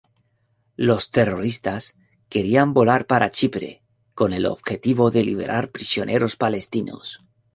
[0.77, 1.95] Los terroristas
[2.27, 3.83] querían volar para Chipre
[4.15, 7.19] con el objetivo de liberar prisioneros palestinos.